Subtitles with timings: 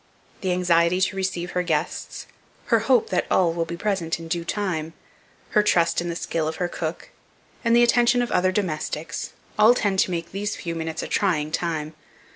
[0.41, 2.25] The anxiety to receive her guests,
[2.73, 4.93] her hope that all will be present in due time,
[5.51, 7.09] her trust in the skill of her cook,
[7.63, 11.07] and the attention of the other domestics, all tend to make these few minutes a
[11.07, 11.93] trying time.